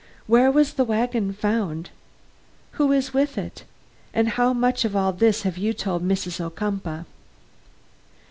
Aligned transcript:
Where 0.25 0.49
was 0.49 0.73
the 0.73 0.83
wagon 0.83 1.31
found? 1.31 1.91
Who 2.71 2.91
is 2.91 3.13
with 3.13 3.37
it? 3.37 3.65
And 4.15 4.29
how 4.29 4.51
much 4.51 4.83
of 4.83 4.95
all 4.95 5.13
this 5.13 5.43
have 5.43 5.59
you 5.59 5.73
told 5.73 6.01
Mrs. 6.03 6.39
Ocumpaugh?" 6.41 7.05